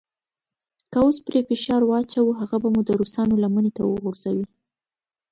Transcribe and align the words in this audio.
که 0.91 0.97
اوس 1.05 1.17
پرې 1.25 1.39
فشار 1.49 1.81
واچوو 1.85 2.37
هغه 2.39 2.57
به 2.61 2.69
مو 2.73 2.81
د 2.85 2.89
روسانو 2.99 3.41
لمنې 3.43 3.71
ته 3.77 3.81
وغورځوي. 3.85 4.45